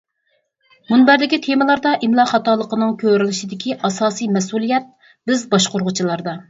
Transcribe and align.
مۇنبەردىكى 0.93 1.39
تېمىلاردا 1.49 1.91
ئىملا 2.07 2.27
خاتالىقىنىڭ 2.33 2.97
كۆرۈلۈشىدىكى 3.05 3.79
ئاساسى 3.79 4.33
مەسئۇلىيەت 4.39 4.93
بىز 5.31 5.51
باشقۇرغۇچىلاردا. 5.55 6.39